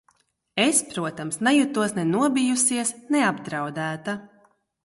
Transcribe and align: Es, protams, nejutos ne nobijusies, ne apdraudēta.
Es, 0.63 0.79
protams, 0.93 1.37
nejutos 1.49 1.95
ne 1.99 2.07
nobijusies, 2.15 2.95
ne 3.17 3.23
apdraudēta. 3.29 4.21